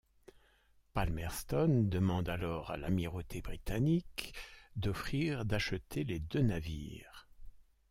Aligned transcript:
Palmerston 0.93 1.85
demande 1.87 2.27
alors 2.27 2.71
à 2.71 2.77
l'Amirauté 2.77 3.43
britannique 3.43 4.33
d'offrir 4.75 5.45
d'acheter 5.45 6.03
les 6.05 6.17
deux 6.17 6.41
navires. 6.41 7.29